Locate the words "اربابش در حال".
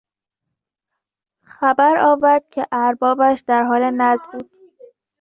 2.71-3.81